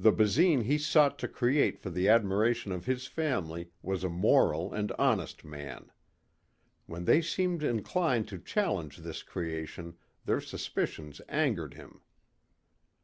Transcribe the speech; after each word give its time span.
The 0.00 0.10
Basine 0.10 0.62
he 0.64 0.78
sought 0.78 1.16
to 1.20 1.28
create 1.28 1.78
for 1.78 1.88
the 1.88 2.08
admiration 2.08 2.72
of 2.72 2.86
his 2.86 3.06
family 3.06 3.70
was 3.82 4.02
a 4.02 4.08
moral 4.08 4.72
and 4.74 4.90
honest 4.98 5.44
man. 5.44 5.92
When 6.86 7.04
they 7.04 7.22
seemed 7.22 7.62
inclined 7.62 8.26
to 8.30 8.40
challenge 8.40 8.96
this 8.96 9.22
creation, 9.22 9.96
their 10.24 10.40
suspicions 10.40 11.20
angered 11.28 11.74
him. 11.74 12.00